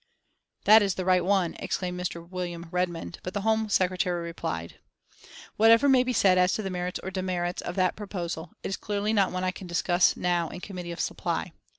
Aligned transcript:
"That 0.63 0.81
is 0.81 0.95
the 0.95 1.05
right 1.05 1.23
one," 1.23 1.55
exclaimed 1.59 1.99
Mr. 2.01 2.27
William 2.27 2.65
Redmond, 2.71 3.19
but 3.21 3.35
the 3.35 3.41
Home 3.41 3.69
Secretary 3.69 4.19
replied: 4.23 4.79
"Whatever 5.57 5.87
may 5.87 6.01
be 6.01 6.11
said 6.11 6.39
as 6.39 6.53
to 6.53 6.63
the 6.63 6.71
merits 6.71 6.99
or 7.03 7.11
demerits 7.11 7.61
of 7.61 7.75
that 7.75 7.95
proposal, 7.95 8.49
it 8.63 8.69
is 8.69 8.77
clearly 8.77 9.13
not 9.13 9.31
one 9.31 9.43
I 9.43 9.51
can 9.51 9.67
discuss 9.67 10.17
now 10.17 10.49
in 10.49 10.59
Committee 10.59 10.91
of 10.91 10.99
Supply. 10.99 11.51